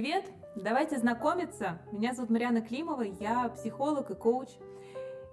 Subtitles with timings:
[0.00, 0.26] Привет!
[0.54, 1.80] Давайте знакомиться.
[1.90, 4.46] Меня зовут Марьяна Климова, я психолог и коуч.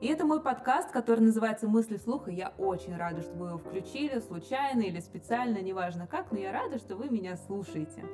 [0.01, 3.57] И это мой подкаст, который называется «Мысли вслух», и я очень рада, что вы его
[3.59, 8.05] включили, случайно или специально, неважно как, но я рада, что вы меня слушаете.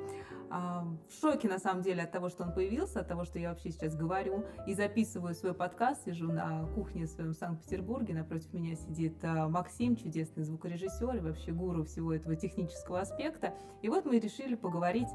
[0.54, 3.48] А, в шоке, на самом деле, от того, что он появился, от того, что я
[3.48, 8.74] вообще сейчас говорю и записываю свой подкаст, сижу на кухне в своем Санкт-Петербурге, напротив меня
[8.76, 13.54] сидит а, Максим, чудесный звукорежиссер и вообще гуру всего этого технического аспекта.
[13.80, 15.08] И вот мы решили поговорить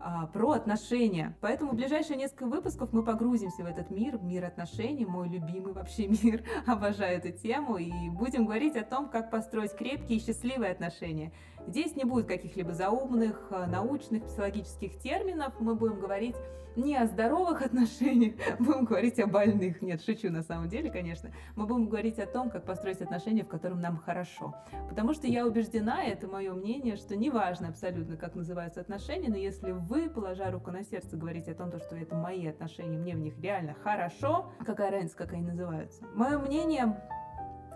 [0.00, 1.36] а, про отношения.
[1.40, 6.06] Поэтому в ближайшие несколько выпусков мы погрузимся в этот мир, мир отношений, мой любимый вообще
[6.22, 11.32] мир, обожаю эту тему, и будем говорить о том, как построить крепкие и счастливые отношения.
[11.66, 16.36] Здесь не будет каких-либо заумных, научных, психологических терминов мы будем говорить
[16.76, 19.82] не о здоровых отношениях, будем говорить о больных.
[19.82, 21.30] Нет, шучу на самом деле, конечно.
[21.56, 24.54] Мы будем говорить о том, как построить отношения, в котором нам хорошо.
[24.88, 29.72] Потому что я убеждена, это мое мнение, что неважно абсолютно, как называются отношения, но если
[29.84, 33.38] вы, положа руку на сердце, говорите о том, что это мои отношения, мне в них
[33.40, 36.04] реально хорошо, какая разница, как они называются.
[36.14, 36.96] Мое мнение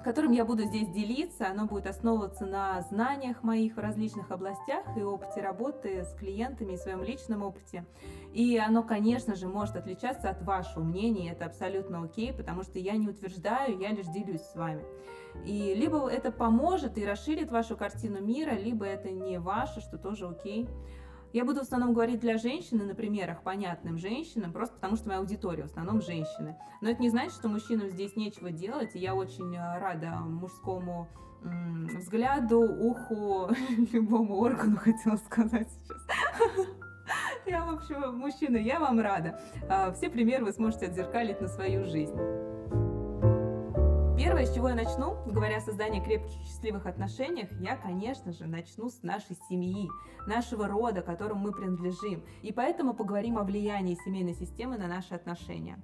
[0.04, 1.48] которым я буду здесь делиться.
[1.48, 6.76] Оно будет основываться на знаниях моих в различных областях и опыте работы с клиентами, и
[6.76, 7.84] своем личном опыте.
[8.32, 12.92] И оно, конечно же, может отличаться от вашего мнения, это абсолютно окей, потому что я
[12.92, 14.82] не утверждаю, я лишь делюсь с вами.
[15.44, 20.26] И либо это поможет и расширит вашу картину мира, либо это не ваше, что тоже
[20.26, 20.68] окей.
[21.32, 25.20] Я буду в основном говорить для женщины на примерах, понятным женщинам, просто потому что моя
[25.20, 26.56] аудитория в основном женщины.
[26.80, 31.08] Но это не значит, что мужчинам здесь нечего делать, и я очень э, рада мужскому
[31.42, 33.50] взгляду, уху,
[33.92, 36.66] любому органу, хотела сказать сейчас.
[37.46, 39.40] Я, в общем, мужчина, я вам рада.
[39.70, 42.14] А, все примеры вы сможете отзеркалить на свою жизнь.
[44.28, 48.90] Первое, с чего я начну, говоря о создании крепких счастливых отношениях, я, конечно же, начну
[48.90, 49.88] с нашей семьи,
[50.26, 52.22] нашего рода, которому мы принадлежим.
[52.42, 55.80] И поэтому поговорим о влиянии семейной системы на наши отношения.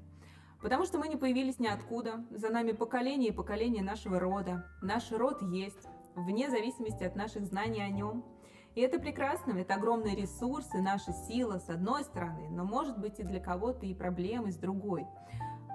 [0.60, 4.66] Потому что мы не появились ниоткуда, за нами поколение и поколение нашего рода.
[4.82, 8.26] Наш род есть, вне зависимости от наших знаний о нем.
[8.74, 13.22] И это прекрасно, это огромные ресурсы, наша сила с одной стороны, но может быть и
[13.22, 15.06] для кого-то и проблемы с другой.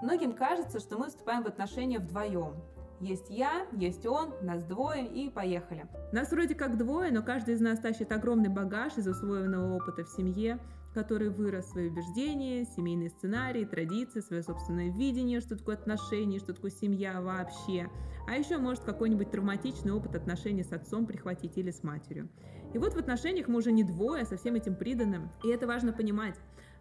[0.02, 2.56] Многим кажется, что мы вступаем в отношения вдвоем.
[3.02, 5.88] Есть я, есть он, нас двое и поехали.
[6.12, 10.09] Нас вроде как двое, но каждый из нас тащит огромный багаж из усвоенного опыта в
[10.09, 10.59] семье,
[10.94, 16.72] который вырос свои убеждения, семейные сценарии, традиции, свое собственное видение, что такое отношения, что такое
[16.72, 17.90] семья вообще.
[18.28, 22.30] А еще может какой-нибудь травматичный опыт отношений с отцом прихватить или с матерью.
[22.74, 25.32] И вот в отношениях мы уже не двое, а со всем этим приданным.
[25.44, 26.36] И это важно понимать.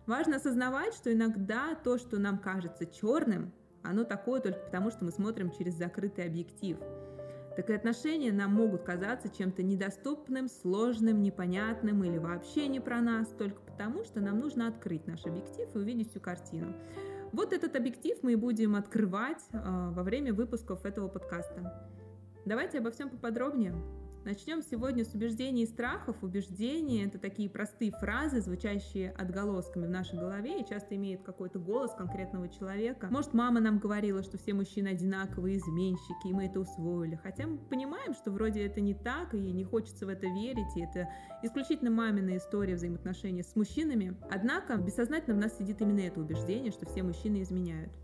[0.08, 3.52] Важно осознавать, что иногда то, что нам кажется черным,
[3.82, 6.78] оно такое только потому, что мы смотрим через закрытый объектив.
[7.56, 13.28] Так и отношения нам могут казаться чем-то недоступным, сложным, непонятным или вообще не про нас,
[13.36, 16.74] только потому, что нам нужно открыть наш объектив и увидеть всю картину.
[17.32, 19.58] Вот этот объектив мы и будем открывать э,
[19.90, 21.86] во время выпусков этого подкаста.
[22.46, 23.74] Давайте обо всем поподробнее.
[24.28, 26.22] Начнем сегодня с убеждений и страхов.
[26.22, 31.94] Убеждения— это такие простые фразы, звучащие отголосками в нашей голове и часто имеют какой-то голос
[31.94, 33.08] конкретного человека.
[33.10, 37.18] Может, мама нам говорила, что все мужчины одинаковые изменщики, и мы это усвоили.
[37.22, 40.82] Хотя мы понимаем, что вроде это не так, и не хочется в это верить, и
[40.82, 41.08] это
[41.42, 44.14] исключительно мамина история взаимоотношений с мужчинами.
[44.30, 47.94] Однако бессознательно в нас сидит именно это убеждение, что все мужчины изменяют.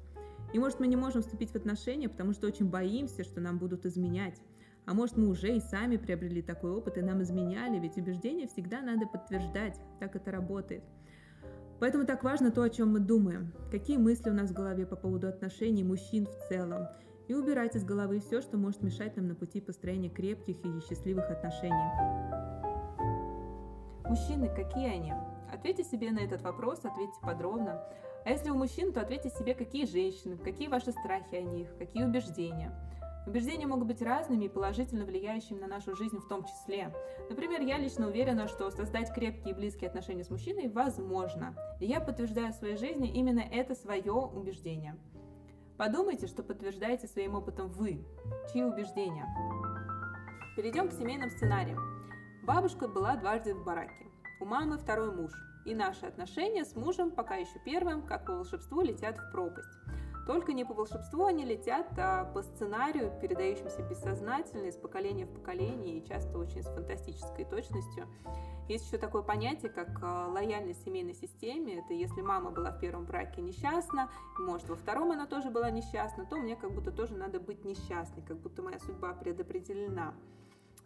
[0.54, 3.84] И может мы не можем вступить в отношения, потому что очень боимся, что нам будут
[3.84, 4.40] изменять.
[4.86, 8.82] А может, мы уже и сами приобрели такой опыт и нам изменяли, ведь убеждения всегда
[8.82, 10.84] надо подтверждать, так это работает.
[11.80, 14.96] Поэтому так важно то, о чем мы думаем, какие мысли у нас в голове по
[14.96, 16.86] поводу отношений мужчин в целом,
[17.28, 21.30] и убирать из головы все, что может мешать нам на пути построения крепких и счастливых
[21.30, 21.90] отношений.
[24.04, 25.14] Мужчины, какие они?
[25.50, 27.82] Ответьте себе на этот вопрос, ответьте подробно.
[28.24, 32.04] А если у мужчин, то ответьте себе, какие женщины, какие ваши страхи о них, какие
[32.04, 32.72] убеждения.
[33.26, 36.94] Убеждения могут быть разными и положительно влияющими на нашу жизнь в том числе.
[37.30, 41.56] Например, я лично уверена, что создать крепкие и близкие отношения с мужчиной возможно.
[41.80, 44.96] И я подтверждаю в своей жизни именно это свое убеждение.
[45.78, 48.04] Подумайте, что подтверждаете своим опытом вы,
[48.52, 49.26] чьи убеждения.
[50.56, 51.78] Перейдем к семейным сценариям.
[52.44, 54.06] Бабушка была дважды в бараке.
[54.40, 55.32] У мамы второй муж.
[55.64, 59.78] И наши отношения с мужем, пока еще первым, как по волшебству, летят в пропасть.
[60.26, 65.98] Только не по волшебству они летят, а по сценарию, передающемуся бессознательно из поколения в поколение
[65.98, 68.08] и часто очень с фантастической точностью.
[68.66, 71.80] Есть еще такое понятие, как а, лояльность семейной системе.
[71.80, 76.24] Это если мама была в первом браке несчастна, может, во втором она тоже была несчастна,
[76.24, 80.14] то мне как будто тоже надо быть несчастной, как будто моя судьба предопределена.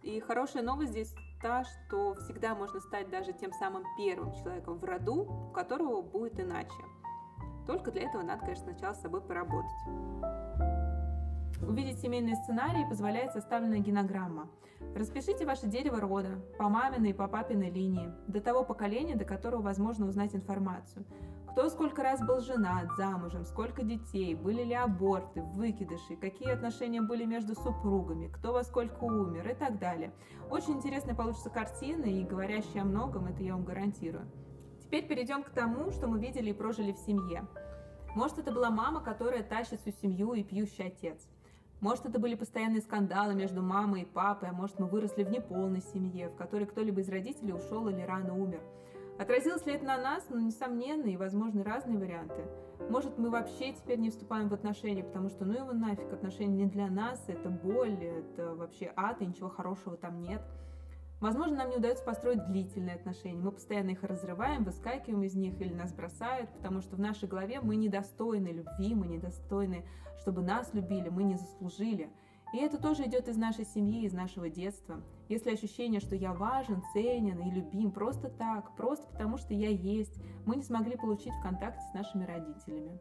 [0.02, 4.84] И хорошая новость здесь та, что всегда можно стать даже тем самым первым человеком в
[4.84, 6.82] роду, у которого будет иначе.
[7.68, 9.70] Только для этого надо, конечно, сначала с собой поработать.
[11.60, 14.48] Увидеть семейные сценарии позволяет составленная генограмма.
[14.96, 19.60] Распишите ваше дерево рода по маминой и по папиной линии, до того поколения, до которого
[19.60, 21.04] возможно узнать информацию.
[21.50, 27.26] Кто сколько раз был женат, замужем, сколько детей, были ли аборты, выкидыши, какие отношения были
[27.26, 30.10] между супругами, кто во сколько умер и так далее.
[30.50, 34.26] Очень интересная получится картина и говорящая о многом, это я вам гарантирую.
[34.88, 37.46] Теперь перейдем к тому, что мы видели и прожили в семье.
[38.14, 41.28] Может, это была мама, которая тащит всю семью и пьющий отец.
[41.82, 45.82] Может, это были постоянные скандалы между мамой и папой, а может, мы выросли в неполной
[45.82, 48.62] семье, в которой кто-либо из родителей ушел или рано умер.
[49.18, 50.24] Отразилось ли это на нас?
[50.30, 52.46] Ну, несомненно, и возможны разные варианты.
[52.88, 56.66] Может, мы вообще теперь не вступаем в отношения, потому что ну его нафиг, отношения не
[56.66, 60.40] для нас, это боль, это вообще ад, и ничего хорошего там нет.
[61.20, 63.40] Возможно, нам не удается построить длительные отношения.
[63.40, 67.60] Мы постоянно их разрываем, выскакиваем из них или нас бросают, потому что в нашей голове
[67.60, 69.84] мы недостойны любви, мы недостойны,
[70.20, 72.10] чтобы нас любили, мы не заслужили.
[72.54, 75.02] И это тоже идет из нашей семьи, из нашего детства.
[75.28, 80.18] Если ощущение, что я важен, ценен и любим просто так, просто потому что я есть,
[80.46, 82.98] мы не смогли получить в контакте с нашими родителями.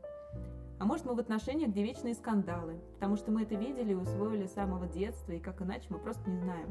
[0.79, 4.47] А может мы в отношениях, где вечные скандалы, потому что мы это видели и усвоили
[4.47, 6.69] с самого детства, и как иначе мы просто не знаем.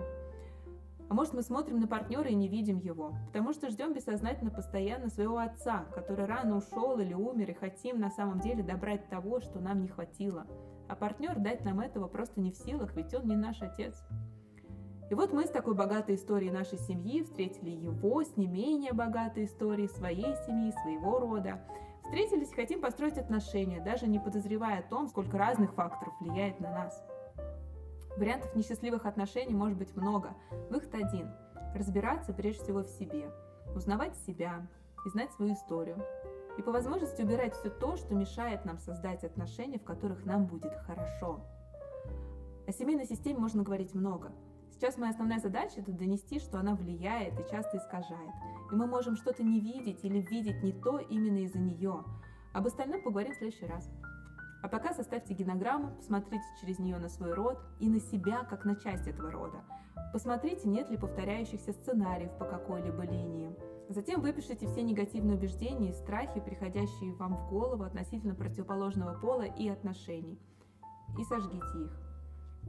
[1.09, 5.09] А может, мы смотрим на партнера и не видим его, потому что ждем бессознательно постоянно
[5.09, 9.61] своего отца, который рано ушел или умер, и хотим на самом деле добрать того, что
[9.61, 10.47] нам не хватило.
[10.89, 14.05] А партнер дать нам этого просто не в силах, ведь он не наш отец.
[15.09, 19.45] И вот мы с такой богатой историей нашей семьи встретили его с не менее богатой
[19.45, 21.61] историей своей семьи, своего рода.
[22.03, 26.73] Встретились и хотим построить отношения, даже не подозревая о том, сколько разных факторов влияет на
[26.73, 27.05] нас.
[28.17, 30.35] Вариантов несчастливых отношений может быть много.
[30.71, 31.31] Выход один–
[31.75, 33.31] разбираться прежде всего в себе,
[33.75, 34.67] узнавать себя
[35.05, 36.03] и знать свою историю.
[36.57, 40.75] И по возможности убирать все то, что мешает нам создать отношения, в которых нам будет
[40.87, 41.45] хорошо.
[42.67, 44.33] О семейной системе можно говорить много.
[44.71, 48.31] Сейчас моя основная задача– это донести, что она влияет и часто искажает.
[48.73, 52.03] И мы можем что-то не видеть или видеть не то именно из-за нее.
[52.55, 53.91] Об остальном поговорим в следующий раз.
[54.63, 58.77] А пока составьте генограмму, посмотрите через нее на свой род и на себя, как на
[58.77, 59.65] часть этого рода.
[60.13, 63.55] Посмотрите, нет ли повторяющихся сценариев по какой-либо линии.
[63.89, 69.69] Затем выпишите все негативные убеждения и страхи, приходящие вам в голову относительно противоположного пола и
[69.69, 70.41] отношений,
[71.19, 72.07] и сожгите их.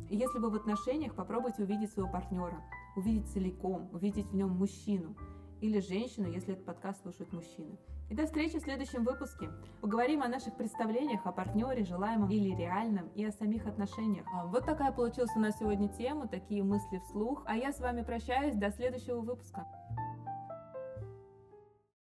[0.09, 2.61] Если вы в отношениях, попробуйте увидеть своего партнера,
[2.95, 5.15] увидеть целиком, увидеть в нем мужчину
[5.61, 7.77] или женщину, если этот подкаст слушают мужчины.
[8.09, 9.49] И до встречи в следующем выпуске.
[9.81, 14.25] Поговорим о наших представлениях о партнере, желаемом или реальном, и о самих отношениях.
[14.33, 17.43] А, вот такая получилась у нас сегодня тема, такие мысли вслух.
[17.45, 19.67] А я с вами прощаюсь до следующего выпуска.